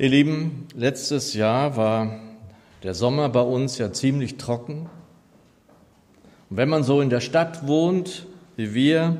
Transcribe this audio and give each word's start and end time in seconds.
Ihr 0.00 0.10
Lieben, 0.10 0.68
letztes 0.76 1.34
Jahr 1.34 1.76
war 1.76 2.20
der 2.84 2.94
Sommer 2.94 3.28
bei 3.30 3.40
uns 3.40 3.78
ja 3.78 3.92
ziemlich 3.92 4.36
trocken. 4.36 4.88
Und 6.48 6.56
wenn 6.56 6.68
man 6.68 6.84
so 6.84 7.00
in 7.00 7.10
der 7.10 7.18
Stadt 7.18 7.66
wohnt 7.66 8.24
wie 8.54 8.74
wir 8.74 9.16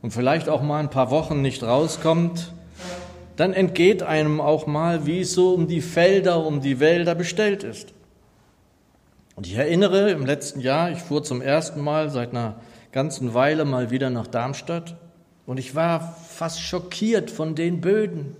und 0.00 0.12
vielleicht 0.12 0.48
auch 0.48 0.62
mal 0.62 0.78
ein 0.78 0.88
paar 0.88 1.10
Wochen 1.10 1.42
nicht 1.42 1.62
rauskommt, 1.62 2.54
dann 3.36 3.52
entgeht 3.52 4.02
einem 4.02 4.40
auch 4.40 4.66
mal, 4.66 5.04
wie 5.04 5.20
es 5.20 5.34
so 5.34 5.52
um 5.52 5.68
die 5.68 5.82
Felder, 5.82 6.46
um 6.46 6.62
die 6.62 6.80
Wälder 6.80 7.14
bestellt 7.14 7.62
ist. 7.62 7.92
Und 9.36 9.46
ich 9.46 9.56
erinnere 9.56 10.12
im 10.12 10.24
letzten 10.24 10.60
Jahr, 10.60 10.90
ich 10.90 11.00
fuhr 11.00 11.22
zum 11.22 11.42
ersten 11.42 11.82
Mal 11.82 12.08
seit 12.08 12.30
einer 12.30 12.58
ganzen 12.90 13.34
Weile 13.34 13.66
mal 13.66 13.90
wieder 13.90 14.08
nach 14.08 14.28
Darmstadt 14.28 14.96
und 15.44 15.58
ich 15.58 15.74
war 15.74 16.16
fast 16.26 16.62
schockiert 16.62 17.30
von 17.30 17.54
den 17.54 17.82
Böden, 17.82 18.34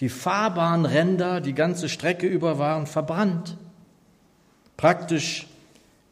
die 0.00 0.08
Fahrbahnränder 0.08 1.40
die 1.40 1.54
ganze 1.54 1.88
Strecke 1.88 2.26
über 2.26 2.58
waren 2.58 2.86
verbrannt. 2.86 3.56
Praktisch 4.76 5.46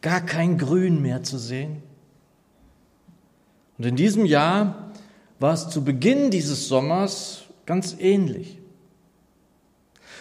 gar 0.02 0.20
kein 0.20 0.58
Grün 0.58 1.00
mehr 1.00 1.22
zu 1.22 1.38
sehen. 1.38 1.82
Und 3.78 3.86
in 3.86 3.96
diesem 3.96 4.26
Jahr 4.26 4.90
war 5.38 5.54
es 5.54 5.70
zu 5.70 5.84
Beginn 5.84 6.30
dieses 6.30 6.68
Sommers 6.68 7.44
ganz 7.64 7.96
ähnlich. 7.98 8.58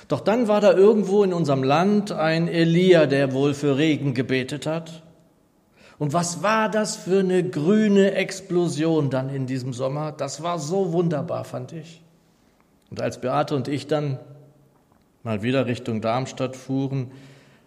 Doch 0.07 0.21
dann 0.21 0.47
war 0.47 0.61
da 0.61 0.71
irgendwo 0.71 1.23
in 1.23 1.33
unserem 1.33 1.63
Land 1.63 2.13
ein 2.13 2.47
Elia, 2.47 3.07
der 3.07 3.33
wohl 3.33 3.53
für 3.53 3.77
Regen 3.77 4.13
gebetet 4.13 4.65
hat. 4.65 5.03
Und 5.99 6.13
was 6.13 6.43
war 6.43 6.69
das 6.69 6.95
für 6.95 7.19
eine 7.19 7.43
grüne 7.43 8.13
Explosion 8.13 9.09
dann 9.09 9.29
in 9.29 9.47
diesem 9.47 9.73
Sommer? 9.73 10.13
Das 10.13 10.43
war 10.43 10.59
so 10.59 10.93
wunderbar, 10.93 11.43
fand 11.43 11.73
ich. 11.73 12.01
Und 12.89 13.01
als 13.01 13.19
Beate 13.19 13.55
und 13.55 13.67
ich 13.67 13.87
dann 13.87 14.19
mal 15.23 15.43
wieder 15.43 15.65
Richtung 15.65 16.01
Darmstadt 16.01 16.55
fuhren, 16.55 17.11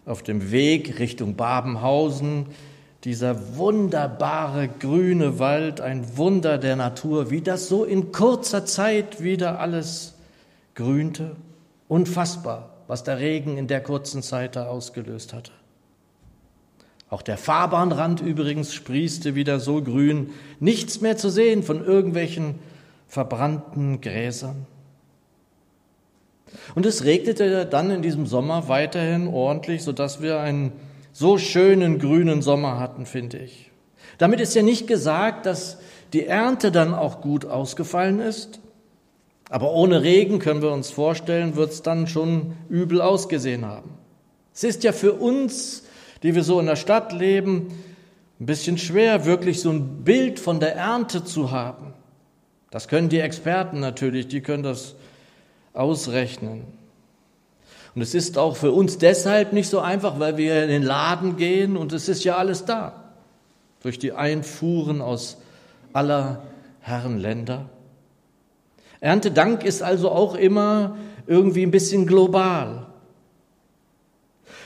auf 0.05 0.23
dem 0.23 0.51
Weg 0.51 0.99
Richtung 0.99 1.35
Babenhausen, 1.35 2.47
dieser 3.03 3.57
wunderbare 3.57 4.67
grüne 4.67 5.39
Wald, 5.39 5.81
ein 5.81 6.17
Wunder 6.17 6.57
der 6.57 6.75
Natur, 6.75 7.31
wie 7.31 7.41
das 7.41 7.67
so 7.67 7.83
in 7.83 8.11
kurzer 8.11 8.65
Zeit 8.65 9.23
wieder 9.23 9.59
alles 9.59 10.15
grünte. 10.75 11.35
Unfassbar, 11.87 12.69
was 12.87 13.03
der 13.03 13.19
Regen 13.19 13.57
in 13.57 13.67
der 13.67 13.81
kurzen 13.81 14.21
Zeit 14.21 14.55
da 14.55 14.67
ausgelöst 14.67 15.33
hatte. 15.33 15.51
Auch 17.09 17.21
der 17.21 17.37
Fahrbahnrand 17.37 18.21
übrigens 18.21 18.73
sprießte 18.73 19.35
wieder 19.35 19.59
so 19.59 19.81
grün, 19.81 20.29
nichts 20.59 21.01
mehr 21.01 21.17
zu 21.17 21.29
sehen 21.29 21.61
von 21.61 21.83
irgendwelchen 21.83 22.55
verbrannten 23.07 23.99
Gräsern. 23.99 24.65
Und 26.75 26.85
es 26.85 27.03
regnete 27.03 27.65
dann 27.65 27.91
in 27.91 28.01
diesem 28.01 28.25
Sommer 28.25 28.67
weiterhin 28.67 29.27
ordentlich, 29.27 29.83
sodass 29.83 30.21
wir 30.21 30.39
einen 30.39 30.71
so 31.13 31.37
schönen 31.37 31.99
grünen 31.99 32.41
Sommer 32.41 32.79
hatten, 32.79 33.05
finde 33.05 33.37
ich. 33.37 33.71
Damit 34.17 34.39
ist 34.39 34.55
ja 34.55 34.61
nicht 34.61 34.87
gesagt, 34.87 35.45
dass 35.45 35.77
die 36.13 36.25
Ernte 36.25 36.71
dann 36.71 36.93
auch 36.93 37.21
gut 37.21 37.45
ausgefallen 37.45 38.19
ist. 38.19 38.59
Aber 39.49 39.73
ohne 39.73 40.03
Regen 40.03 40.39
können 40.39 40.61
wir 40.61 40.71
uns 40.71 40.91
vorstellen, 40.91 41.55
wird 41.55 41.71
es 41.71 41.81
dann 41.81 42.07
schon 42.07 42.53
übel 42.69 43.01
ausgesehen 43.01 43.65
haben. 43.65 43.91
Es 44.53 44.63
ist 44.63 44.83
ja 44.83 44.93
für 44.93 45.13
uns, 45.13 45.83
die 46.23 46.35
wir 46.35 46.43
so 46.43 46.59
in 46.59 46.67
der 46.67 46.75
Stadt 46.75 47.13
leben, 47.13 47.67
ein 48.39 48.45
bisschen 48.45 48.77
schwer, 48.77 49.25
wirklich 49.25 49.61
so 49.61 49.71
ein 49.71 50.03
Bild 50.03 50.39
von 50.39 50.59
der 50.59 50.75
Ernte 50.75 51.23
zu 51.23 51.51
haben. 51.51 51.93
Das 52.69 52.87
können 52.87 53.09
die 53.09 53.19
Experten 53.19 53.79
natürlich, 53.79 54.27
die 54.27 54.41
können 54.41 54.63
das 54.63 54.95
ausrechnen. 55.73 56.63
Und 57.93 58.01
es 58.01 58.13
ist 58.13 58.37
auch 58.37 58.55
für 58.55 58.71
uns 58.71 58.97
deshalb 58.97 59.53
nicht 59.53 59.69
so 59.69 59.79
einfach, 59.79 60.19
weil 60.19 60.37
wir 60.37 60.63
in 60.63 60.69
den 60.69 60.83
Laden 60.83 61.35
gehen 61.35 61.75
und 61.75 61.91
es 61.91 62.07
ist 62.07 62.23
ja 62.23 62.37
alles 62.37 62.65
da. 62.65 62.93
Durch 63.83 63.99
die 63.99 64.13
Einfuhren 64.13 65.01
aus 65.01 65.37
aller 65.91 66.43
Herrenländer. 66.79 67.69
Erntedank 69.01 69.63
ist 69.63 69.81
also 69.81 70.11
auch 70.11 70.35
immer 70.35 70.95
irgendwie 71.27 71.63
ein 71.63 71.71
bisschen 71.71 72.05
global. 72.05 72.87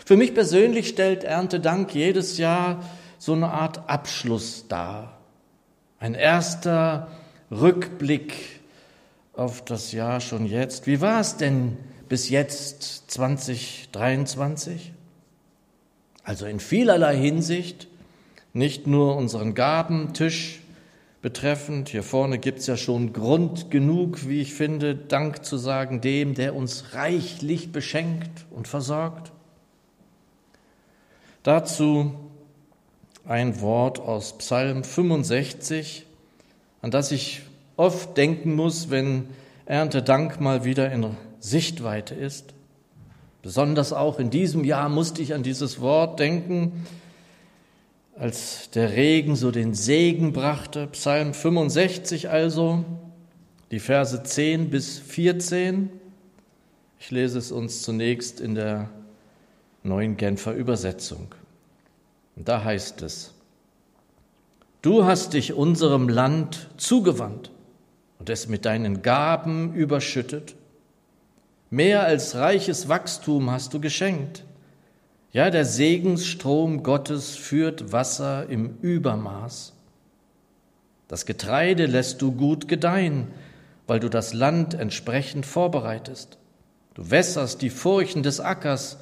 Für 0.06 0.18
mich 0.18 0.36
persönlich 0.36 0.90
stellt 0.90 1.24
Erntedank 1.24 1.96
jedes 1.96 2.38
Jahr 2.38 2.84
so 3.18 3.34
eine 3.34 3.52
Art 3.52 3.90
Abschluss 3.90 4.68
dar. 4.68 5.18
Ein 6.00 6.14
erster 6.14 7.08
Rückblick 7.50 8.34
auf 9.36 9.64
das 9.64 9.92
Jahr 9.92 10.22
schon 10.22 10.46
jetzt. 10.46 10.88
Wie 10.88 11.02
war 11.02 11.20
es 11.20 11.38
denn 11.38 11.78
bis 12.08 12.30
jetzt 12.30 13.12
2023? 13.12 14.94
Also 16.24 16.46
in 16.46 16.60
vielerlei 16.60 17.18
Hinsicht, 17.18 17.88
nicht 18.54 18.88
nur 18.88 19.16
unseren 19.18 19.54
Gabentisch 19.54 20.62
betreffend. 21.22 21.90
Hier 21.90 22.04
vorne 22.04 22.38
gibt 22.38 22.60
es 22.60 22.68
ja 22.68 22.78
schon 22.78 23.12
Grund 23.12 23.72
genug, 23.72 24.28
wie 24.28 24.42
ich 24.42 24.54
finde, 24.54 24.96
Dank 24.96 25.44
zu 25.44 25.58
sagen 25.58 26.00
dem, 26.00 26.36
der 26.36 26.56
uns 26.56 26.94
reichlich 26.94 27.72
beschenkt 27.72 28.46
und 28.52 28.68
versorgt. 28.68 29.32
Dazu 31.44 32.14
ein 33.28 33.60
Wort 33.62 34.00
aus 34.00 34.38
Psalm 34.38 34.84
65, 34.84 36.06
an 36.82 36.92
das 36.92 37.12
ich 37.12 37.42
oft 37.78 38.18
denken 38.18 38.56
muss, 38.56 38.90
wenn 38.90 39.30
Erntedank 39.66 40.40
mal 40.40 40.66
wieder 40.66 40.92
in 40.92 41.16
Sichtweite 41.40 42.16
ist. 42.16 42.54
Besonders 43.42 43.94
auch 43.94 44.20
in 44.20 44.30
diesem 44.30 44.64
Jahr 44.64 44.90
musste 44.90 45.22
ich 45.22 45.34
an 45.34 45.44
dieses 45.44 45.80
Wort 45.80 46.20
denken, 46.20 46.86
als 48.18 48.70
der 48.72 48.94
Regen 48.94 49.36
so 49.36 49.52
den 49.52 49.74
Segen 49.74 50.34
brachte. 50.34 50.88
Psalm 50.88 51.34
65 51.34 52.30
also, 52.30 52.86
die 53.72 53.80
Verse 53.80 54.24
10 54.24 54.70
bis 54.70 55.00
14. 55.00 55.90
Ich 57.00 57.12
lese 57.12 57.38
es 57.38 57.52
uns 57.52 57.82
zunächst 57.82 58.40
in 58.40 58.56
der 58.56 58.90
neuen 59.84 60.18
Genfer 60.18 60.54
Übersetzung. 60.54 61.36
Und 62.36 62.48
da 62.48 62.64
heißt 62.64 63.02
es, 63.04 63.36
Du 64.82 65.04
hast 65.04 65.34
dich 65.34 65.54
unserem 65.54 66.10
Land 66.10 66.70
zugewandt 66.78 67.50
und 68.26 68.32
es 68.32 68.48
mit 68.48 68.66
deinen 68.66 69.04
Gaben 69.04 69.76
überschüttet. 69.76 70.56
Mehr 71.70 72.06
als 72.06 72.34
reiches 72.34 72.90
Wachstum 72.90 73.52
hast 73.52 73.76
du 73.76 73.80
geschenkt. 73.80 74.44
Ja, 75.32 75.52
der 75.52 75.64
Segensstrom 75.64 76.82
Gottes 76.82 77.36
führt 77.36 77.92
Wasser 77.92 78.50
im 78.50 78.80
Übermaß. 78.82 79.74
Das 81.08 81.28
Getreide 81.28 81.86
lässt 81.86 82.20
du 82.24 82.32
gut 82.32 82.68
gedeihen, 82.68 83.28
weil 83.86 84.00
du 84.00 84.10
das 84.10 84.34
Land 84.34 84.74
entsprechend 84.74 85.46
vorbereitest. 85.46 86.40
Du 86.96 87.12
wässerst 87.12 87.62
die 87.62 87.70
Furchen 87.70 88.24
des 88.24 88.40
Ackers 88.40 88.98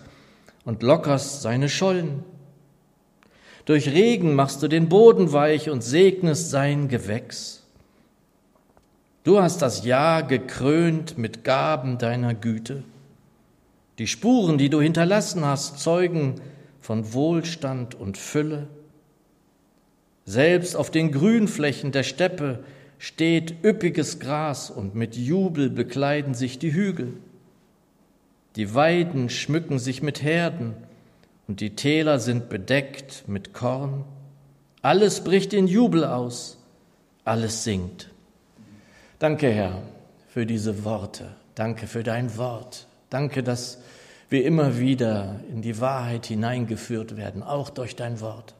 und 0.65 0.83
lockerst 0.83 1.41
seine 1.41 1.69
Schollen. 1.69 2.25
Durch 3.63 3.87
Regen 3.87 4.35
machst 4.35 4.61
du 4.61 4.67
den 4.67 4.89
Boden 4.89 5.31
weich 5.31 5.69
und 5.69 5.81
segnest 5.81 6.49
sein 6.49 6.89
Gewächs. 6.89 7.62
Du 9.23 9.41
hast 9.41 9.61
das 9.61 9.85
Jahr 9.85 10.23
gekrönt 10.23 11.17
mit 11.17 11.45
Gaben 11.45 11.97
deiner 11.97 12.33
Güte. 12.33 12.83
Die 13.97 14.07
Spuren, 14.07 14.57
die 14.57 14.69
du 14.69 14.81
hinterlassen 14.81 15.45
hast, 15.45 15.79
zeugen 15.79 16.41
von 16.81 17.13
Wohlstand 17.13 17.95
und 17.95 18.17
Fülle. 18.17 18.67
Selbst 20.25 20.75
auf 20.75 20.91
den 20.91 21.11
Grünflächen 21.11 21.93
der 21.93 22.03
Steppe 22.03 22.65
steht 22.97 23.63
üppiges 23.63 24.19
Gras 24.19 24.69
und 24.69 24.93
mit 24.95 25.15
Jubel 25.15 25.69
bekleiden 25.69 26.33
sich 26.33 26.59
die 26.59 26.73
Hügel. 26.73 27.13
Die 28.57 28.75
Weiden 28.75 29.29
schmücken 29.29 29.79
sich 29.79 30.03
mit 30.03 30.21
Herden 30.21 30.73
und 31.47 31.61
die 31.61 31.75
Täler 31.75 32.19
sind 32.19 32.49
bedeckt 32.49 33.23
mit 33.27 33.53
Korn. 33.53 34.03
Alles 34.81 35.23
bricht 35.23 35.53
in 35.53 35.67
Jubel 35.67 36.03
aus, 36.03 36.57
alles 37.23 37.63
singt. 37.63 38.09
Danke, 39.19 39.49
Herr, 39.49 39.81
für 40.27 40.45
diese 40.45 40.83
Worte. 40.83 41.35
Danke 41.55 41.87
für 41.87 42.03
dein 42.03 42.37
Wort. 42.37 42.87
Danke, 43.09 43.43
dass 43.43 43.79
wir 44.29 44.45
immer 44.45 44.79
wieder 44.79 45.39
in 45.51 45.61
die 45.61 45.79
Wahrheit 45.79 46.25
hineingeführt 46.25 47.15
werden, 47.15 47.43
auch 47.43 47.69
durch 47.69 47.95
dein 47.95 48.19
Wort. 48.19 48.55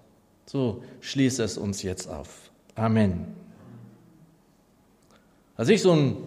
So 0.45 0.83
schließe 1.01 1.43
es 1.43 1.57
uns 1.57 1.81
jetzt 1.81 2.07
auf. 2.07 2.51
Amen. 2.75 3.25
Als 5.55 5.69
ich 5.69 5.81
so 5.81 5.93
ein 5.93 6.17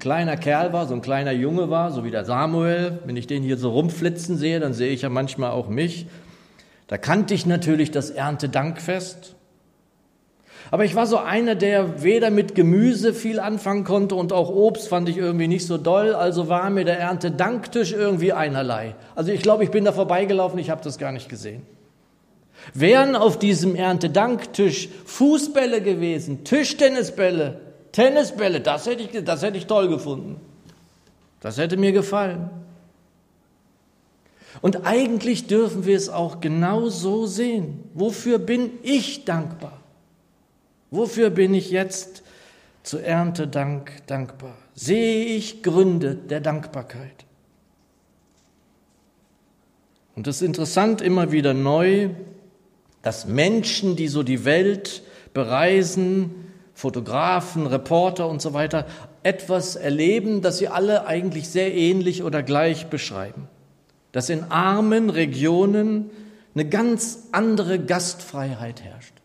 kleiner 0.00 0.36
Kerl 0.36 0.72
war, 0.72 0.86
so 0.86 0.94
ein 0.94 1.02
kleiner 1.02 1.32
Junge 1.32 1.70
war, 1.70 1.92
so 1.92 2.04
wie 2.04 2.10
der 2.10 2.24
Samuel, 2.24 2.98
wenn 3.04 3.16
ich 3.16 3.26
den 3.26 3.42
hier 3.42 3.56
so 3.56 3.70
rumflitzen 3.70 4.36
sehe, 4.36 4.58
dann 4.58 4.72
sehe 4.72 4.90
ich 4.90 5.02
ja 5.02 5.08
manchmal 5.08 5.52
auch 5.52 5.68
mich. 5.68 6.06
Da 6.88 6.98
kannte 6.98 7.34
ich 7.34 7.46
natürlich 7.46 7.92
das 7.92 8.10
Erntedankfest. 8.10 9.36
Aber 10.70 10.84
ich 10.84 10.94
war 10.94 11.06
so 11.06 11.16
einer, 11.16 11.54
der 11.54 12.02
weder 12.02 12.30
mit 12.30 12.54
Gemüse 12.54 13.12
viel 13.12 13.40
anfangen 13.40 13.84
konnte 13.84 14.14
und 14.14 14.32
auch 14.32 14.50
Obst 14.50 14.88
fand 14.88 15.08
ich 15.08 15.16
irgendwie 15.16 15.48
nicht 15.48 15.66
so 15.66 15.78
doll, 15.78 16.14
also 16.14 16.48
war 16.48 16.70
mir 16.70 16.84
der 16.84 16.98
Erntedanktisch 16.98 17.92
irgendwie 17.92 18.32
einerlei. 18.32 18.94
Also 19.14 19.32
ich 19.32 19.42
glaube, 19.42 19.64
ich 19.64 19.70
bin 19.70 19.84
da 19.84 19.92
vorbeigelaufen, 19.92 20.58
ich 20.58 20.70
habe 20.70 20.82
das 20.84 20.98
gar 20.98 21.12
nicht 21.12 21.28
gesehen. 21.28 21.62
Wären 22.74 23.16
auf 23.16 23.38
diesem 23.38 23.74
Erntedanktisch 23.74 24.88
Fußbälle 25.06 25.80
gewesen, 25.80 26.44
Tischtennisbälle, 26.44 27.60
Tennisbälle, 27.92 28.60
das 28.60 28.86
hätte 28.86 29.02
ich, 29.02 29.24
das 29.24 29.42
hätte 29.42 29.58
ich 29.58 29.66
toll 29.66 29.88
gefunden. 29.88 30.40
Das 31.40 31.58
hätte 31.58 31.76
mir 31.76 31.92
gefallen. 31.92 32.50
Und 34.60 34.86
eigentlich 34.86 35.46
dürfen 35.46 35.86
wir 35.86 35.96
es 35.96 36.08
auch 36.08 36.40
genau 36.40 36.88
so 36.88 37.26
sehen. 37.26 37.84
Wofür 37.94 38.38
bin 38.38 38.70
ich 38.82 39.24
dankbar? 39.24 39.79
Wofür 40.90 41.30
bin 41.30 41.54
ich 41.54 41.70
jetzt 41.70 42.22
zu 42.82 42.98
Erntedank 42.98 43.92
dankbar? 44.06 44.56
Sehe 44.74 45.24
ich 45.24 45.62
Gründe 45.62 46.14
der 46.14 46.40
Dankbarkeit? 46.40 47.26
Und 50.16 50.26
es 50.26 50.36
ist 50.36 50.42
interessant 50.42 51.00
immer 51.00 51.32
wieder 51.32 51.54
neu, 51.54 52.10
dass 53.02 53.26
Menschen, 53.26 53.96
die 53.96 54.08
so 54.08 54.22
die 54.22 54.44
Welt 54.44 55.02
bereisen, 55.32 56.34
Fotografen, 56.74 57.66
Reporter 57.66 58.28
und 58.28 58.42
so 58.42 58.52
weiter, 58.52 58.86
etwas 59.22 59.76
erleben, 59.76 60.42
das 60.42 60.58
sie 60.58 60.68
alle 60.68 61.06
eigentlich 61.06 61.48
sehr 61.48 61.74
ähnlich 61.74 62.22
oder 62.22 62.42
gleich 62.42 62.88
beschreiben. 62.88 63.48
Dass 64.12 64.28
in 64.28 64.44
armen 64.44 65.10
Regionen 65.10 66.10
eine 66.54 66.68
ganz 66.68 67.28
andere 67.32 67.78
Gastfreiheit 67.78 68.82
herrscht. 68.82 69.19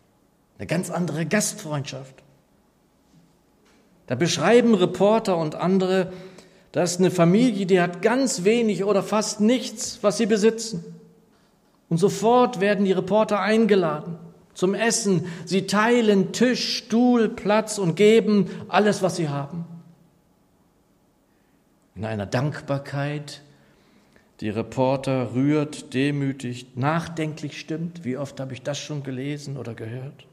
Eine 0.58 0.66
ganz 0.66 0.90
andere 0.90 1.26
Gastfreundschaft. 1.26 2.22
Da 4.06 4.14
beschreiben 4.14 4.74
Reporter 4.74 5.36
und 5.36 5.54
andere, 5.54 6.12
dass 6.72 6.98
eine 6.98 7.10
Familie, 7.10 7.66
die 7.66 7.80
hat 7.80 8.02
ganz 8.02 8.44
wenig 8.44 8.84
oder 8.84 9.02
fast 9.02 9.40
nichts, 9.40 9.98
was 10.02 10.18
sie 10.18 10.26
besitzen. 10.26 10.84
Und 11.88 11.98
sofort 11.98 12.60
werden 12.60 12.84
die 12.84 12.92
Reporter 12.92 13.40
eingeladen 13.40 14.18
zum 14.54 14.74
Essen. 14.74 15.26
Sie 15.44 15.66
teilen 15.66 16.32
Tisch, 16.32 16.78
Stuhl, 16.78 17.28
Platz 17.28 17.78
und 17.78 17.94
geben 17.94 18.48
alles, 18.68 19.02
was 19.02 19.16
sie 19.16 19.28
haben. 19.28 19.64
In 21.94 22.04
einer 22.04 22.26
Dankbarkeit, 22.26 23.42
die 24.40 24.50
Reporter 24.50 25.34
rührt, 25.34 25.94
demütigt, 25.94 26.76
nachdenklich 26.76 27.58
stimmt. 27.58 28.04
Wie 28.04 28.16
oft 28.16 28.38
habe 28.40 28.52
ich 28.52 28.62
das 28.62 28.78
schon 28.78 29.02
gelesen 29.02 29.56
oder 29.56 29.74
gehört? 29.74 30.26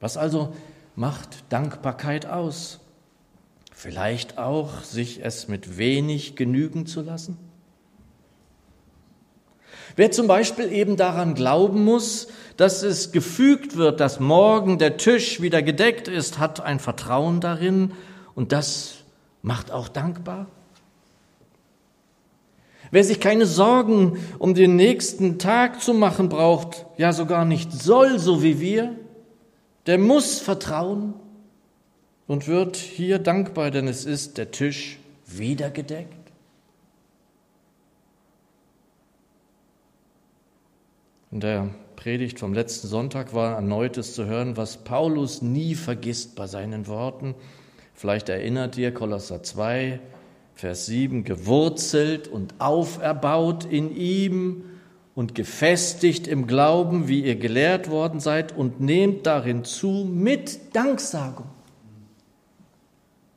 Was 0.00 0.16
also 0.16 0.54
macht 0.94 1.44
Dankbarkeit 1.48 2.26
aus? 2.26 2.80
Vielleicht 3.72 4.38
auch, 4.38 4.82
sich 4.82 5.24
es 5.24 5.48
mit 5.48 5.78
wenig 5.78 6.36
genügen 6.36 6.86
zu 6.86 7.02
lassen? 7.02 7.38
Wer 9.96 10.10
zum 10.10 10.26
Beispiel 10.26 10.72
eben 10.72 10.96
daran 10.96 11.34
glauben 11.34 11.84
muss, 11.84 12.28
dass 12.56 12.82
es 12.82 13.10
gefügt 13.12 13.76
wird, 13.76 14.00
dass 14.00 14.20
morgen 14.20 14.78
der 14.78 14.96
Tisch 14.96 15.40
wieder 15.40 15.62
gedeckt 15.62 16.08
ist, 16.08 16.38
hat 16.38 16.60
ein 16.60 16.78
Vertrauen 16.78 17.40
darin 17.40 17.92
und 18.34 18.52
das 18.52 18.98
macht 19.42 19.72
auch 19.72 19.88
dankbar. 19.88 20.46
Wer 22.90 23.04
sich 23.04 23.20
keine 23.20 23.46
Sorgen 23.46 24.18
um 24.38 24.54
den 24.54 24.76
nächsten 24.76 25.38
Tag 25.38 25.82
zu 25.82 25.94
machen 25.94 26.28
braucht, 26.28 26.86
ja 26.96 27.12
sogar 27.12 27.44
nicht 27.44 27.72
soll, 27.72 28.18
so 28.18 28.42
wie 28.42 28.60
wir, 28.60 28.94
der 29.88 29.96
muss 29.96 30.38
vertrauen 30.38 31.14
und 32.26 32.46
wird 32.46 32.76
hier 32.76 33.18
dankbar, 33.18 33.70
denn 33.70 33.88
es 33.88 34.04
ist 34.04 34.36
der 34.36 34.50
Tisch 34.50 34.98
wieder 35.24 35.70
gedeckt. 35.70 36.12
In 41.30 41.40
der 41.40 41.70
Predigt 41.96 42.38
vom 42.38 42.52
letzten 42.52 42.86
Sonntag 42.86 43.32
war 43.32 43.54
erneutes 43.54 44.12
zu 44.12 44.26
hören, 44.26 44.58
was 44.58 44.76
Paulus 44.76 45.40
nie 45.40 45.74
vergisst 45.74 46.36
bei 46.36 46.46
seinen 46.46 46.86
Worten. 46.86 47.34
Vielleicht 47.94 48.28
erinnert 48.28 48.76
ihr 48.76 48.92
Kolosser 48.92 49.42
2, 49.42 50.00
Vers 50.54 50.84
7, 50.84 51.24
gewurzelt 51.24 52.28
und 52.28 52.54
auferbaut 52.58 53.64
in 53.64 53.96
ihm 53.96 54.64
und 55.18 55.34
gefestigt 55.34 56.28
im 56.28 56.46
Glauben, 56.46 57.08
wie 57.08 57.24
ihr 57.24 57.34
gelehrt 57.34 57.90
worden 57.90 58.20
seid, 58.20 58.56
und 58.56 58.78
nehmt 58.80 59.26
darin 59.26 59.64
zu 59.64 60.08
mit 60.08 60.76
Danksagung. 60.76 61.46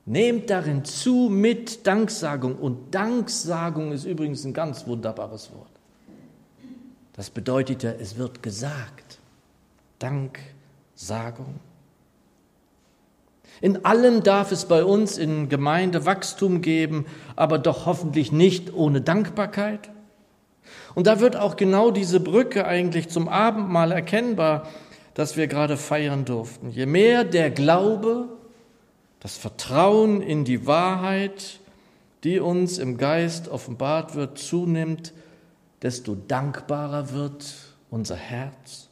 Nehmt 0.06 0.52
darin 0.52 0.86
zu 0.86 1.28
mit 1.32 1.88
Danksagung. 1.88 2.56
Und 2.56 2.94
Danksagung 2.94 3.94
ist 3.94 4.06
übrigens 4.06 4.46
ein 4.46 4.54
ganz 4.54 4.86
wunderbares 4.86 5.52
Wort. 5.54 5.72
Das 7.14 7.32
bedeutet 7.32 7.82
ja, 7.82 7.94
es 8.00 8.16
wird 8.16 8.44
gesagt. 8.44 9.18
Danksagung. 9.98 11.56
In 13.60 13.86
allem 13.86 14.22
darf 14.22 14.52
es 14.52 14.66
bei 14.66 14.84
uns 14.84 15.18
in 15.18 15.50
Gemeinde 15.50 16.06
Wachstum 16.06 16.62
geben, 16.62 17.08
aber 17.36 17.58
doch 17.58 17.88
hoffentlich 17.88 18.32
nicht 18.32 18.72
ohne 18.72 19.02
Dankbarkeit. 19.02 19.90
Und 20.96 21.08
da 21.08 21.20
wird 21.20 21.36
auch 21.36 21.56
genau 21.56 21.92
diese 21.92 22.20
Brücke 22.20 22.66
eigentlich 22.66 23.10
zum 23.10 23.28
Abendmahl 23.28 23.92
erkennbar, 23.92 24.68
das 25.14 25.38
wir 25.38 25.48
gerade 25.48 25.78
feiern 25.78 26.26
durften. 26.26 26.70
Je 26.70 26.86
mehr 26.86 27.24
der 27.24 27.50
Glaube, 27.50 28.30
das 29.20 29.38
Vertrauen 29.38 30.22
in 30.22 30.46
die 30.46 30.66
Wahrheit, 30.66 31.60
die 32.24 32.40
uns 32.40 32.78
im 32.78 32.98
Geist 32.98 33.48
offenbart 33.48 34.16
wird, 34.16 34.38
zunimmt, 34.38 35.14
desto 35.82 36.16
dankbarer 36.16 37.12
wird 37.12 37.46
unser 37.90 38.16
Herz. 38.16 38.90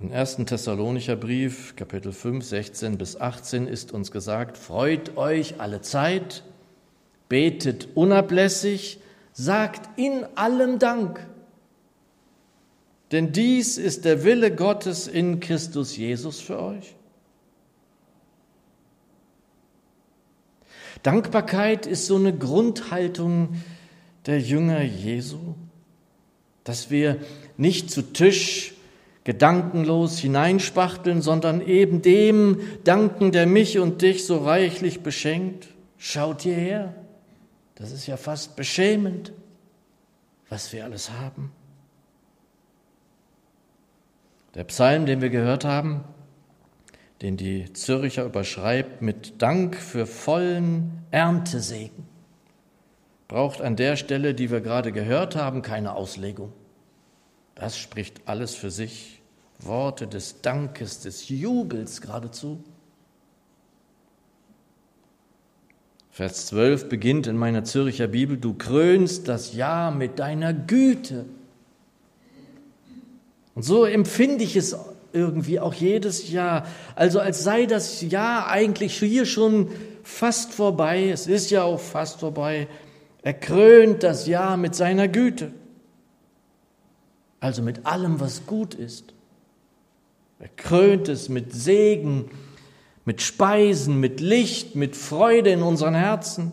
Im 0.00 0.10
ersten 0.10 0.46
Thessalonicher 0.46 1.14
Brief, 1.14 1.76
Kapitel 1.76 2.10
5, 2.10 2.44
16 2.44 2.98
bis 2.98 3.20
18 3.20 3.68
ist 3.68 3.92
uns 3.92 4.10
gesagt, 4.10 4.58
freut 4.58 5.16
euch 5.16 5.60
alle 5.60 5.80
Zeit, 5.80 6.42
betet 7.32 7.88
unablässig, 7.94 8.98
sagt 9.32 9.98
in 9.98 10.26
allem 10.34 10.78
Dank. 10.78 11.26
Denn 13.10 13.32
dies 13.32 13.78
ist 13.78 14.04
der 14.04 14.22
Wille 14.22 14.54
Gottes 14.54 15.08
in 15.08 15.40
Christus 15.40 15.96
Jesus 15.96 16.42
für 16.42 16.60
euch. 16.60 16.94
Dankbarkeit 21.02 21.86
ist 21.86 22.04
so 22.04 22.16
eine 22.16 22.36
Grundhaltung 22.36 23.62
der 24.26 24.38
Jünger 24.38 24.82
Jesu, 24.82 25.54
dass 26.64 26.90
wir 26.90 27.16
nicht 27.56 27.90
zu 27.90 28.12
Tisch 28.12 28.74
gedankenlos 29.24 30.18
hineinspachteln, 30.18 31.22
sondern 31.22 31.66
eben 31.66 32.02
dem 32.02 32.60
danken, 32.84 33.32
der 33.32 33.46
mich 33.46 33.78
und 33.78 34.02
dich 34.02 34.26
so 34.26 34.36
reichlich 34.36 35.00
beschenkt. 35.00 35.68
Schaut 35.96 36.42
hierher. 36.42 36.94
Das 37.74 37.90
ist 37.90 38.06
ja 38.06 38.16
fast 38.16 38.56
beschämend, 38.56 39.32
was 40.48 40.72
wir 40.72 40.84
alles 40.84 41.10
haben. 41.10 41.52
Der 44.54 44.64
Psalm, 44.64 45.06
den 45.06 45.22
wir 45.22 45.30
gehört 45.30 45.64
haben, 45.64 46.04
den 47.22 47.36
die 47.36 47.72
Zürcher 47.72 48.24
überschreibt 48.24 49.00
mit 49.00 49.40
Dank 49.40 49.76
für 49.76 50.06
vollen 50.06 51.04
Erntesegen, 51.10 52.06
braucht 53.28 53.62
an 53.62 53.76
der 53.76 53.96
Stelle, 53.96 54.34
die 54.34 54.50
wir 54.50 54.60
gerade 54.60 54.92
gehört 54.92 55.36
haben, 55.36 55.62
keine 55.62 55.94
Auslegung. 55.94 56.52
Das 57.54 57.78
spricht 57.78 58.20
alles 58.26 58.54
für 58.54 58.70
sich. 58.70 59.22
Worte 59.58 60.06
des 60.06 60.42
Dankes, 60.42 61.00
des 61.00 61.28
Jubels 61.28 62.00
geradezu. 62.00 62.62
Vers 66.12 66.48
12 66.48 66.90
beginnt 66.90 67.26
in 67.26 67.38
meiner 67.38 67.64
Zürcher 67.64 68.06
Bibel, 68.06 68.36
du 68.36 68.52
krönst 68.52 69.28
das 69.28 69.54
Jahr 69.54 69.90
mit 69.90 70.18
deiner 70.18 70.52
Güte. 70.52 71.24
Und 73.54 73.62
so 73.62 73.86
empfinde 73.86 74.44
ich 74.44 74.54
es 74.54 74.76
irgendwie 75.14 75.58
auch 75.58 75.72
jedes 75.72 76.30
Jahr. 76.30 76.66
Also 76.96 77.18
als 77.18 77.42
sei 77.42 77.64
das 77.64 78.02
Jahr 78.02 78.48
eigentlich 78.48 78.98
hier 78.98 79.24
schon 79.24 79.68
fast 80.02 80.52
vorbei. 80.52 81.08
Es 81.08 81.26
ist 81.26 81.50
ja 81.50 81.62
auch 81.62 81.80
fast 81.80 82.20
vorbei. 82.20 82.68
Er 83.22 83.34
krönt 83.34 84.02
das 84.02 84.26
Jahr 84.26 84.58
mit 84.58 84.74
seiner 84.74 85.08
Güte. 85.08 85.50
Also 87.40 87.62
mit 87.62 87.86
allem, 87.86 88.20
was 88.20 88.44
gut 88.44 88.74
ist. 88.74 89.14
Er 90.40 90.48
krönt 90.56 91.08
es 91.08 91.30
mit 91.30 91.54
Segen, 91.54 92.30
mit 93.04 93.22
Speisen, 93.22 93.98
mit 94.00 94.20
Licht, 94.20 94.74
mit 94.76 94.96
Freude 94.96 95.50
in 95.50 95.62
unseren 95.62 95.94
Herzen. 95.94 96.52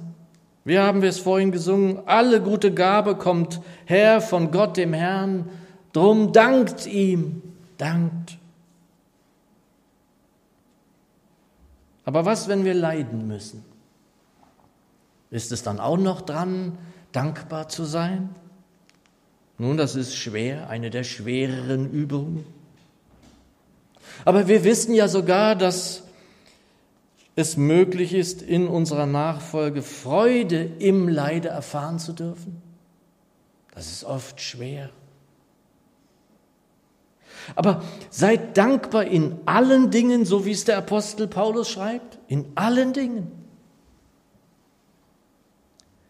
Wie 0.66 0.80
haben 0.80 1.02
wir 1.02 1.10
es 1.10 1.20
vorhin 1.20 1.52
gesungen? 1.52 2.00
Alle 2.06 2.42
gute 2.42 2.74
Gabe 2.74 3.16
kommt 3.16 3.62
her 3.86 4.22
von 4.22 4.52
Gott 4.52 4.78
dem 4.78 4.94
Herrn. 4.94 5.50
Drum 5.94 6.34
dankt 6.34 6.86
ihm, 6.86 7.42
dankt. 7.78 8.38
Aber 12.06 12.26
was, 12.26 12.48
wenn 12.48 12.66
wir 12.66 12.74
leiden 12.74 13.28
müssen? 13.28 13.64
Ist 15.32 15.52
es 15.52 15.62
dann 15.62 15.80
auch 15.80 15.98
noch 15.98 16.22
dran, 16.22 16.78
dankbar 17.12 17.70
zu 17.70 17.84
sein? 17.84 18.30
Nun, 19.60 19.78
das 19.78 19.96
ist 19.96 20.16
schwer, 20.16 20.70
eine 20.70 20.90
der 20.90 21.04
schwereren 21.04 21.92
Übungen. 21.92 22.46
Aber 24.26 24.48
wir 24.48 24.64
wissen 24.64 24.94
ja 24.96 25.08
sogar, 25.08 25.56
dass 25.56 26.04
es 27.40 27.58
möglich 27.58 28.14
ist, 28.14 28.42
in 28.42 28.68
unserer 28.68 29.06
Nachfolge 29.06 29.82
Freude 29.82 30.70
im 30.80 31.08
Leide 31.08 31.48
erfahren 31.48 31.98
zu 31.98 32.14
dürfen. 32.14 32.62
Das 33.74 33.90
ist 33.90 34.04
oft 34.04 34.42
schwer. 34.42 34.90
Aber 37.56 37.82
seid 38.10 38.58
dankbar 38.58 39.06
in 39.06 39.38
allen 39.46 39.90
Dingen, 39.90 40.26
so 40.26 40.46
wie 40.46 40.52
es 40.52 40.66
der 40.66 40.78
Apostel 40.78 41.28
Paulus 41.28 41.70
schreibt, 41.70 42.20
in 42.28 42.46
allen 42.56 42.94
Dingen. 42.94 43.32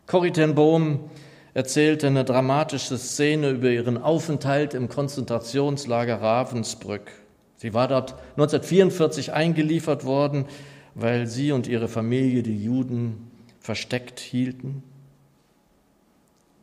Corrie 0.07 0.31
ten 0.31 0.55
Bohm 0.55 1.11
erzählte 1.53 2.07
eine 2.07 2.25
dramatische 2.25 2.97
Szene 2.97 3.51
über 3.51 3.69
ihren 3.69 4.01
Aufenthalt 4.01 4.73
im 4.73 4.89
Konzentrationslager 4.89 6.21
Ravensbrück. 6.21 7.11
Sie 7.57 7.73
war 7.73 7.87
dort 7.87 8.13
1944 8.31 9.33
eingeliefert 9.33 10.05
worden, 10.05 10.45
weil 11.01 11.27
sie 11.27 11.51
und 11.51 11.67
ihre 11.67 11.87
Familie 11.87 12.43
die 12.43 12.63
Juden 12.63 13.31
versteckt 13.59 14.19
hielten. 14.19 14.83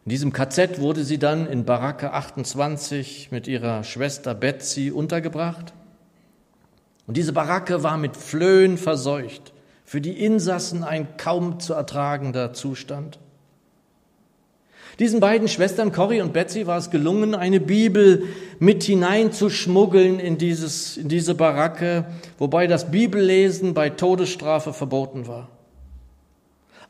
In 0.05 0.11
diesem 0.11 0.33
KZ 0.33 0.81
wurde 0.81 1.05
sie 1.05 1.19
dann 1.19 1.47
in 1.47 1.64
Baracke 1.64 2.12
28 2.12 3.31
mit 3.33 3.49
ihrer 3.49 3.83
Schwester 3.83 4.35
Betsy 4.35 4.90
untergebracht. 4.90 5.75
Und 7.07 7.16
diese 7.16 7.33
Baracke 7.33 7.83
war 7.83 7.99
mit 7.99 8.16
Flöhen 8.16 8.78
verseucht, 8.78 9.52
für 9.85 10.00
die 10.00 10.25
Insassen 10.25 10.85
ein 10.85 11.16
kaum 11.16 11.61
zu 11.61 11.75
ertragender 11.75 12.52
Zustand. 12.52 13.19
Diesen 14.99 15.21
beiden 15.21 15.47
Schwestern, 15.47 15.93
Corrie 15.93 16.23
und 16.23 16.33
Betsy, 16.33 16.67
war 16.67 16.79
es 16.79 16.91
gelungen, 16.91 17.35
eine 17.35 17.61
Bibel 17.61 18.25
mit 18.59 18.83
hineinzuschmuggeln 18.83 20.19
in, 20.19 20.38
dieses, 20.38 20.97
in 20.97 21.09
diese 21.09 21.35
Baracke, 21.35 22.07
wobei 22.38 22.67
das 22.67 22.91
Bibellesen 22.91 23.75
bei 23.75 23.91
Todesstrafe 23.91 24.73
verboten 24.73 25.26
war. 25.26 25.49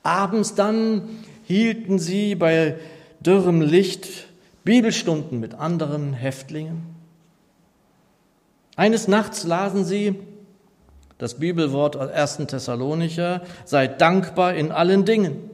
Abends 0.05 0.55
dann 0.55 1.09
hielten 1.45 1.99
sie 1.99 2.37
bei 2.37 2.77
dürrem 3.21 3.61
Licht 3.61 4.29
Bibelstunden 4.65 5.41
mit 5.41 5.55
anderen 5.55 6.13
Häftlingen. 6.13 6.83
Eines 8.77 9.09
Nachts 9.09 9.45
lasen 9.45 9.85
sie 9.85 10.15
das 11.19 11.35
Bibelwort 11.35 11.97
aus 11.97 12.11
1. 12.11 12.49
Thessalonicher, 12.49 13.43
seid 13.65 14.01
dankbar 14.01 14.55
in 14.55 14.71
allen 14.71 15.05
Dingen. 15.05 15.51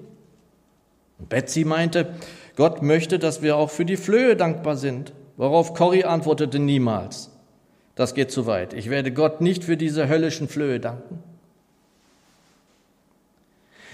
Und 1.18 1.28
Betsy 1.28 1.64
meinte, 1.64 2.14
Gott 2.56 2.82
möchte, 2.82 3.18
dass 3.18 3.42
wir 3.42 3.56
auch 3.56 3.70
für 3.70 3.84
die 3.84 3.96
Flöhe 3.96 4.36
dankbar 4.36 4.76
sind. 4.76 5.12
Worauf 5.36 5.74
Corrie 5.74 6.04
antwortete 6.04 6.58
niemals. 6.58 7.30
Das 7.94 8.14
geht 8.14 8.30
zu 8.30 8.46
weit. 8.46 8.74
Ich 8.74 8.90
werde 8.90 9.12
Gott 9.12 9.40
nicht 9.40 9.64
für 9.64 9.76
diese 9.76 10.08
höllischen 10.08 10.48
Flöhe 10.48 10.80
danken. 10.80 11.18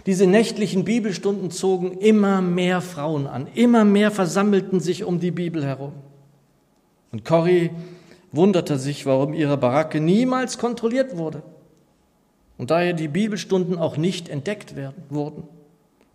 Diese 0.07 0.27
nächtlichen 0.27 0.85
Bibelstunden 0.85 1.51
zogen 1.51 1.99
immer 1.99 2.41
mehr 2.41 2.81
Frauen 2.81 3.27
an, 3.27 3.47
immer 3.55 3.85
mehr 3.85 4.11
versammelten 4.11 4.81
sich 4.81 5.05
um 5.05 5.21
die 5.21 5.33
Bibel 5.33 5.65
herum. 5.65 5.93
Und 7.13 7.25
Corrie 7.25 7.71
wunderte 8.33 8.79
sich, 8.79 9.07
warum 9.07 9.35
ihre 9.35 9.57
Baracke 9.57 10.01
niemals 10.01 10.59
kontrolliert 10.59 11.17
wurde 11.17 11.43
und 12.59 12.71
daher 12.71 12.93
die 12.93 13.09
Bibelstunden 13.09 13.79
auch 13.79 13.97
nicht 13.97 14.29
entdeckt 14.29 14.77
werden, 14.77 15.03
wurden. 15.11 15.45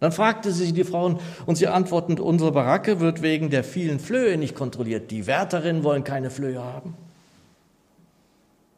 Dann 0.03 0.11
fragte 0.11 0.51
sie 0.51 0.73
die 0.73 0.83
Frauen 0.83 1.17
und 1.45 1.55
sie 1.55 1.67
antworten, 1.67 2.19
unsere 2.19 2.51
Baracke 2.51 2.99
wird 2.99 3.21
wegen 3.21 3.49
der 3.49 3.63
vielen 3.63 4.01
Flöhe 4.01 4.37
nicht 4.37 4.53
kontrolliert. 4.53 5.11
Die 5.11 5.27
Wärterinnen 5.27 5.85
wollen 5.85 6.03
keine 6.03 6.29
Flöhe 6.29 6.61
haben. 6.61 6.97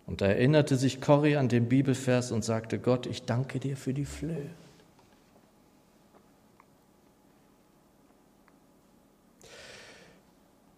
Und 0.05 0.21
da 0.21 0.27
erinnerte 0.27 0.75
sich 0.75 1.01
Corrie 1.01 1.37
an 1.37 1.49
den 1.49 1.67
Bibelvers 1.67 2.31
und 2.31 2.45
sagte, 2.45 2.77
Gott, 2.77 3.07
ich 3.07 3.23
danke 3.23 3.59
dir 3.59 3.75
für 3.75 3.91
die 3.91 4.05
Flöhe. 4.05 4.51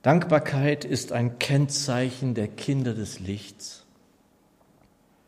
Dankbarkeit 0.01 0.85
ist 0.85 1.11
ein 1.11 1.39
Kennzeichen 1.39 2.35
der 2.35 2.47
Kinder 2.47 2.93
des 2.93 3.19
Lichts. 3.19 3.85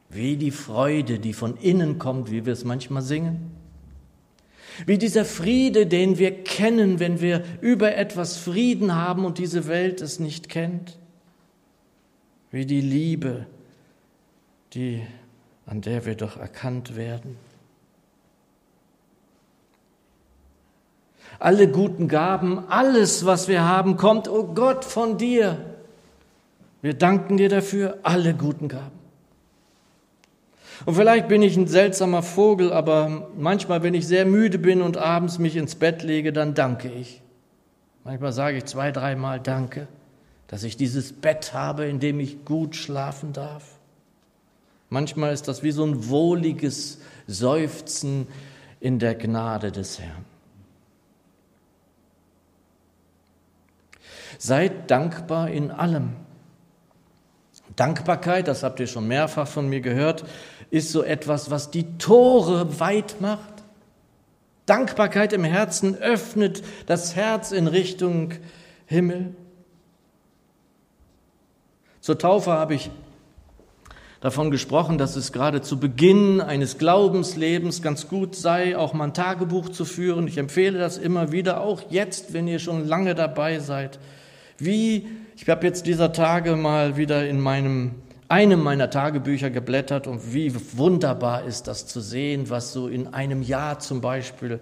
Wie 0.08 0.38
die 0.38 0.52
Freude, 0.52 1.20
die 1.20 1.34
von 1.34 1.58
innen 1.58 2.00
kommt, 2.00 2.32
wie 2.32 2.46
wir 2.46 2.54
es 2.54 2.64
manchmal 2.64 3.02
singen. 3.02 3.60
Wie 4.86 4.98
dieser 4.98 5.26
Friede, 5.26 5.86
den 5.88 6.18
wir 6.18 6.44
kennen, 6.44 7.00
wenn 7.00 7.22
wir 7.22 7.44
über 7.62 7.96
etwas 7.96 8.38
Frieden 8.38 8.96
haben 8.96 9.26
und 9.26 9.38
diese 9.38 9.68
Welt 9.68 10.02
es 10.02 10.20
nicht 10.20 10.50
kennt. 10.50 10.98
Wie 12.52 12.66
die 12.66 12.82
Liebe, 12.82 13.46
die, 14.74 15.02
an 15.66 15.82
der 15.82 16.06
wir 16.06 16.16
doch 16.16 16.38
erkannt 16.38 16.96
werden. 16.96 17.38
Alle 21.38 21.70
guten 21.70 22.08
Gaben, 22.08 22.60
alles, 22.70 23.26
was 23.26 23.48
wir 23.48 23.64
haben, 23.64 23.98
kommt, 23.98 24.28
oh 24.28 24.54
Gott, 24.54 24.84
von 24.84 25.18
dir. 25.18 25.58
Wir 26.82 26.94
danken 26.94 27.38
dir 27.38 27.50
dafür, 27.50 28.00
alle 28.04 28.34
guten 28.34 28.68
Gaben. 28.68 28.99
Und 30.86 30.96
vielleicht 30.96 31.28
bin 31.28 31.42
ich 31.42 31.58
ein 31.58 31.68
seltsamer 31.68 32.24
Vogel, 32.24 32.72
aber 32.72 33.30
manchmal, 33.38 33.84
wenn 33.84 33.94
ich 33.94 34.08
sehr 34.08 34.26
müde 34.26 34.58
bin 34.58 34.82
und 34.82 34.98
abends 34.98 35.40
mich 35.40 35.56
ins 35.56 35.76
Bett 35.76 36.04
lege, 36.04 36.32
dann 36.32 36.54
danke 36.54 36.90
ich. 36.90 37.22
Manchmal 38.04 38.32
sage 38.32 38.58
ich 38.58 38.66
zwei, 38.66 38.92
dreimal 38.92 39.40
Danke, 39.40 39.88
dass 40.48 40.64
ich 40.64 40.78
dieses 40.78 41.14
Bett 41.14 41.54
habe, 41.54 41.86
in 41.86 42.00
dem 42.00 42.20
ich 42.20 42.46
gut 42.46 42.76
schlafen 42.76 43.34
darf. 43.34 43.80
Manchmal 44.90 45.34
ist 45.34 45.48
das 45.48 45.62
wie 45.62 45.72
so 45.72 45.86
ein 45.86 46.10
wohliges 46.10 47.00
Seufzen 47.28 48.28
in 48.80 48.98
der 48.98 49.16
Gnade 49.16 49.72
des 49.72 50.00
Herrn. 50.00 50.26
Seid 54.40 54.90
dankbar 54.90 55.50
in 55.50 55.70
allem. 55.70 56.16
Dankbarkeit, 57.80 58.48
das 58.50 58.64
habt 58.64 58.80
ihr 58.82 58.88
schon 58.88 59.08
mehrfach 59.08 59.48
von 59.48 59.70
mir 59.70 59.80
gehört, 59.80 60.26
ist 60.70 60.92
so 60.92 61.02
etwas, 61.02 61.50
was 61.50 61.72
die 61.72 61.98
Tore 61.98 62.80
weit 62.80 63.22
macht. 63.22 63.64
Dankbarkeit 64.66 65.32
im 65.32 65.46
Herzen 65.46 65.96
öffnet 65.96 66.62
das 66.88 67.16
Herz 67.16 67.52
in 67.52 67.68
Richtung 67.68 68.34
Himmel. 68.86 69.34
Zur 72.02 72.18
Taufe 72.18 72.52
habe 72.52 72.76
ich 72.76 72.92
davon 74.20 74.52
gesprochen, 74.52 74.98
dass 74.98 75.16
es 75.16 75.32
gerade 75.32 75.62
zu 75.62 75.80
Beginn 75.80 76.42
eines 76.42 76.78
Glaubenslebens 76.78 77.82
ganz 77.82 78.10
gut 78.10 78.36
sei, 78.36 78.78
auch 78.78 78.94
mal 78.94 79.06
ein 79.06 79.14
Tagebuch 79.14 79.70
zu 79.70 79.86
führen. 79.86 80.28
Ich 80.28 80.38
empfehle 80.38 80.78
das 80.78 80.98
immer 80.98 81.32
wieder, 81.32 81.62
auch 81.62 81.84
jetzt, 81.90 82.34
wenn 82.34 82.48
ihr 82.48 82.60
schon 82.60 82.86
lange 82.86 83.16
dabei 83.16 83.60
seid. 83.60 84.00
Wie, 84.60 85.08
ich 85.36 85.48
habe 85.50 85.66
jetzt 85.66 85.86
dieser 85.86 86.12
Tage 86.12 86.56
mal 86.56 86.98
wieder 86.98 87.28
in 87.28 87.39
meinem 87.39 87.96
einem 88.30 88.62
meiner 88.62 88.92
Tagebücher 88.92 89.50
geblättert 89.50 90.06
und 90.06 90.34
wie 90.34 90.54
wunderbar 90.78 91.44
ist 91.46 91.68
das 91.68 91.88
zu 91.88 92.00
sehen, 92.00 92.50
was 92.50 92.72
so 92.72 92.88
in 92.88 93.08
einem 93.08 93.42
Jahr 93.42 93.80
zum 93.80 94.01
Beispiel 94.01 94.60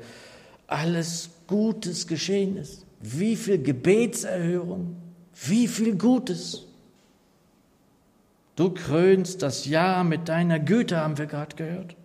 alles 0.67 1.29
Gutes 1.47 2.07
geschehen 2.07 2.55
ist. 2.55 2.85
Wie 3.01 3.35
viel 3.35 3.61
Gebetserhörung, 3.61 4.95
wie 5.35 5.67
viel 5.67 5.97
Gutes. 5.97 6.65
Du 8.55 8.73
krönst 8.73 9.41
das 9.43 9.65
Jahr 9.65 10.03
mit 10.03 10.29
deiner 10.29 10.59
Güte, 10.59 10.97
haben 10.97 11.17
wir 11.17 11.27
gerade 11.27 11.55
gehört. 11.55 11.95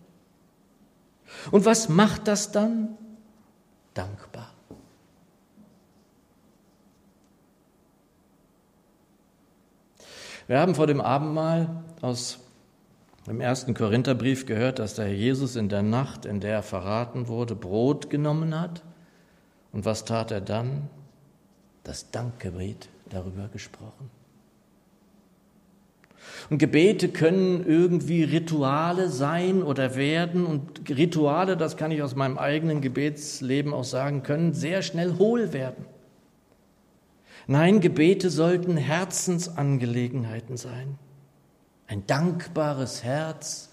Und 1.49 1.65
was 1.65 1.89
macht 1.89 2.27
das 2.27 2.51
dann? 2.51 2.89
Dankbar. 3.93 4.22
Wir 10.47 10.59
haben 10.59 10.75
vor 10.75 10.87
dem 10.87 11.01
Abendmahl 11.01 11.83
aus 12.01 12.39
dem 13.27 13.39
ersten 13.39 13.73
Korintherbrief 13.73 14.45
gehört, 14.45 14.79
dass 14.79 14.95
der 14.95 15.05
Herr 15.05 15.13
Jesus 15.13 15.55
in 15.55 15.69
der 15.69 15.83
Nacht, 15.83 16.25
in 16.25 16.41
der 16.41 16.55
er 16.55 16.63
verraten 16.63 17.27
wurde, 17.27 17.55
Brot 17.55 18.09
genommen 18.09 18.59
hat. 18.59 18.81
Und 19.71 19.85
was 19.85 20.03
tat 20.05 20.31
er 20.31 20.41
dann? 20.41 20.89
Das 21.83 22.11
Dankgebet 22.11 22.89
darüber 23.09 23.47
gesprochen. 23.51 24.09
Und 26.49 26.57
Gebete 26.57 27.09
können 27.09 27.65
irgendwie 27.65 28.23
Rituale 28.23 29.09
sein 29.09 29.63
oder 29.63 29.95
werden. 29.95 30.45
Und 30.45 30.89
Rituale, 30.89 31.57
das 31.57 31.77
kann 31.77 31.91
ich 31.91 32.01
aus 32.01 32.15
meinem 32.15 32.37
eigenen 32.37 32.81
Gebetsleben 32.81 33.73
auch 33.73 33.83
sagen, 33.83 34.23
können 34.23 34.53
sehr 34.53 34.81
schnell 34.81 35.17
hohl 35.17 35.53
werden. 35.53 35.85
Nein, 37.47 37.81
Gebete 37.81 38.29
sollten 38.29 38.77
Herzensangelegenheiten 38.77 40.57
sein. 40.57 40.97
Ein 41.87 42.07
dankbares 42.07 43.03
Herz 43.03 43.69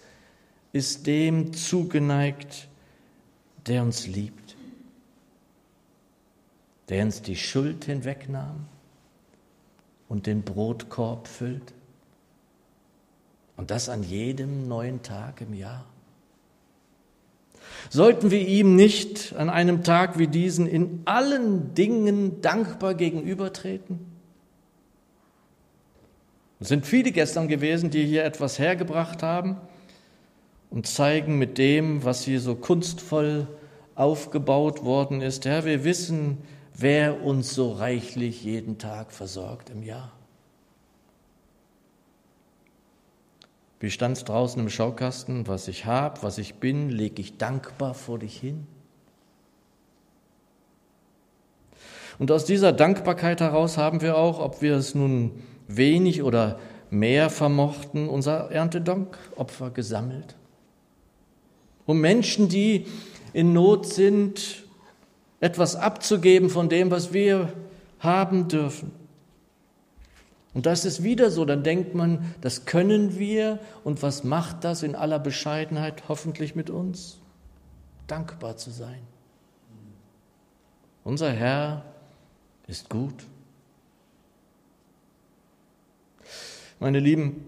ist 0.73 1.07
dem 1.07 1.53
zugeneigt, 1.53 2.69
der 3.67 3.83
uns 3.83 4.07
liebt, 4.07 4.57
der 6.89 7.05
uns 7.05 7.23
die 7.23 7.37
Schuld 7.37 7.85
hinwegnahm 7.85 8.67
und 10.09 10.27
den 10.27 10.43
Brotkorb 10.43 11.29
füllt. 11.29 11.73
Und 13.57 13.71
das 13.71 13.89
an 13.89 14.03
jedem 14.03 14.67
neuen 14.67 15.03
Tag 15.03 15.41
im 15.41 15.55
Jahr. 15.55 15.85
Sollten 17.89 18.31
wir 18.31 18.47
ihm 18.47 18.77
nicht 18.77 19.35
an 19.37 19.51
einem 19.51 19.83
Tag 19.85 20.19
wie 20.19 20.29
diesen 20.29 20.67
in 20.67 21.03
allen 21.05 21.75
Dingen 21.75 22.41
dankbar 22.41 22.95
gegenübertreten? 22.95 23.99
Es 26.61 26.69
sind 26.69 26.87
viele 26.87 27.11
gestern 27.11 27.49
gewesen, 27.49 27.91
die 27.91 28.05
hier 28.05 28.25
etwas 28.25 28.59
hergebracht 28.59 29.23
haben 29.23 29.57
und 30.69 30.87
zeigen 30.87 31.39
mit 31.39 31.59
dem, 31.59 32.05
was 32.05 32.23
hier 32.23 32.41
so 32.41 32.55
kunstvoll 32.55 33.47
aufgebaut 33.95 34.85
worden 34.85 35.23
ist. 35.23 35.47
Herr, 35.47 35.65
wir 35.65 35.85
wissen, 35.85 36.39
wer 36.77 37.23
uns 37.23 37.55
so 37.55 37.73
reichlich 37.73 38.45
jeden 38.45 38.79
Tag 38.79 39.13
versorgt 39.13 39.71
im 39.71 39.83
Jahr. 39.83 40.13
Wie 43.81 43.91
stand 43.91 44.19
es 44.19 44.25
draußen 44.25 44.61
im 44.61 44.69
Schaukasten? 44.69 45.49
Was 45.49 45.67
ich 45.67 45.87
habe, 45.87 46.23
was 46.23 46.37
ich 46.37 46.57
bin, 46.57 46.91
lege 46.91 47.23
ich 47.23 47.39
dankbar 47.39 47.95
vor 47.95 48.19
dich 48.19 48.37
hin. 48.39 48.67
Und 52.19 52.31
aus 52.31 52.45
dieser 52.45 52.73
Dankbarkeit 52.73 53.41
heraus 53.41 53.79
haben 53.79 54.03
wir 54.03 54.19
auch, 54.19 54.39
ob 54.39 54.61
wir 54.61 54.77
es 54.77 54.95
nun 54.95 55.43
wenig 55.67 56.23
oder 56.23 56.59
mehr 56.91 57.31
vermochten, 57.31 58.11
unser 58.11 58.51
Erntedankopfer 58.51 59.71
gesammelt. 59.71 60.37
Um 61.87 62.03
Menschen, 62.03 62.51
die 62.51 62.87
in 63.33 63.55
Not 63.55 63.87
sind, 63.87 64.65
etwas 65.41 65.77
abzugeben 65.77 66.51
von 66.51 66.69
dem, 66.69 66.91
was 66.91 67.15
wir 67.15 67.55
haben 68.01 68.49
dürfen. 68.49 69.00
Und 70.53 70.67
das 70.67 70.85
ist 70.85 71.03
wieder 71.03 71.31
so, 71.31 71.45
dann 71.45 71.63
denkt 71.63 71.95
man, 71.95 72.35
das 72.41 72.65
können 72.65 73.19
wir 73.19 73.61
und 73.85 74.03
was 74.03 74.25
macht 74.25 74.65
das 74.65 74.83
in 74.83 74.95
aller 74.97 75.19
Bescheidenheit 75.19 76.05
hoffentlich 76.09 76.57
mit 76.57 76.71
uns? 76.71 77.19
Dankbar 78.09 78.57
zu 78.57 78.71
sein. 78.71 79.01
Unser 81.05 81.31
Herr 81.31 81.85
ist 82.67 82.91
gut. 82.91 83.15
Meine 86.81 86.99
Lieben, 86.99 87.45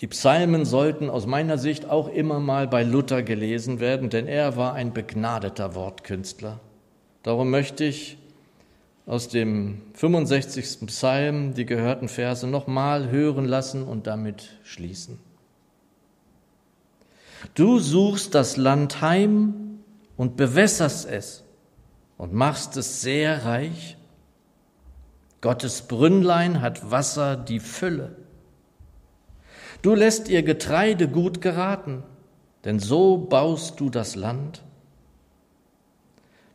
die 0.00 0.06
Psalmen 0.06 0.64
sollten 0.64 1.10
aus 1.10 1.26
meiner 1.26 1.58
Sicht 1.58 1.88
auch 1.88 2.08
immer 2.08 2.40
mal 2.40 2.66
bei 2.66 2.82
Luther 2.82 3.22
gelesen 3.22 3.80
werden, 3.80 4.10
denn 4.10 4.26
er 4.26 4.56
war 4.56 4.74
ein 4.74 4.92
begnadeter 4.92 5.74
Wortkünstler. 5.74 6.60
Darum 7.22 7.50
möchte 7.50 7.84
ich 7.84 8.18
aus 9.06 9.28
dem 9.28 9.82
65. 9.94 10.86
Psalm 10.86 11.54
die 11.54 11.66
gehörten 11.66 12.08
Verse 12.08 12.46
nochmal 12.46 13.10
hören 13.10 13.44
lassen 13.44 13.82
und 13.82 14.06
damit 14.06 14.58
schließen. 14.62 15.18
Du 17.54 17.78
suchst 17.78 18.34
das 18.34 18.56
Land 18.56 19.02
heim 19.02 19.80
und 20.16 20.36
bewässerst 20.36 21.06
es 21.06 21.44
und 22.16 22.32
machst 22.32 22.76
es 22.76 23.02
sehr 23.02 23.44
reich. 23.44 23.98
Gottes 25.42 25.82
Brünnlein 25.82 26.62
hat 26.62 26.90
Wasser 26.90 27.36
die 27.36 27.60
Fülle. 27.60 28.16
Du 29.82 29.94
lässt 29.94 30.30
ihr 30.30 30.42
Getreide 30.42 31.08
gut 31.08 31.42
geraten, 31.42 32.02
denn 32.64 32.78
so 32.78 33.18
baust 33.18 33.78
du 33.78 33.90
das 33.90 34.16
Land. 34.16 34.62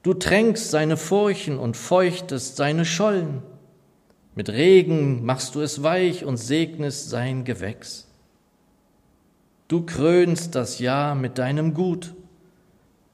Du 0.02 0.14
tränkst 0.14 0.72
seine 0.72 0.96
Furchen 0.96 1.58
und 1.58 1.76
feuchtest 1.76 2.56
seine 2.56 2.86
Schollen. 2.86 3.42
Mit 4.34 4.50
Regen 4.50 5.26
machst 5.26 5.56
du 5.56 5.62
es 5.62 5.84
weich 5.84 6.24
und 6.24 6.38
segnest 6.38 7.10
sein 7.10 7.44
Gewächs. 7.44 8.08
Du 9.68 9.86
krönst 9.86 10.56
das 10.56 10.80
Jahr 10.80 11.16
mit 11.16 11.38
deinem 11.38 11.74
Gut 11.74 12.14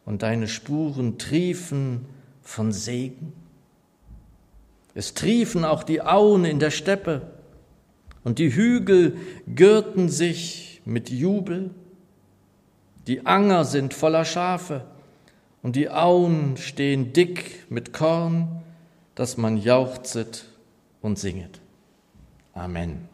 und 0.06 0.22
deine 0.22 0.48
Spuren 0.48 1.18
triefen 1.18 2.06
von 2.44 2.72
Segen. 2.72 3.34
Es 4.94 5.16
triefen 5.16 5.66
auch 5.66 5.84
die 5.84 6.04
Auen 6.04 6.46
in 6.46 6.60
der 6.60 6.72
Steppe 6.72 7.34
und 8.24 8.38
die 8.38 8.54
Hügel 8.54 9.18
gürten 9.54 10.08
sich 10.08 10.84
mit 10.86 11.10
Jubel. 11.10 11.72
Die 13.08 13.26
Anger 13.26 13.66
sind 13.66 13.96
voller 13.96 14.24
Schafe 14.24 14.86
und 15.66 15.76
die 15.76 15.90
Auen 15.90 16.58
stehen 16.58 17.12
dick 17.12 17.72
mit 17.72 17.92
Korn, 17.92 18.62
dass 19.16 19.36
man 19.36 19.58
jauchzet 19.58 20.46
und 21.02 21.18
singet. 21.18 21.60
Amen. 22.54 23.10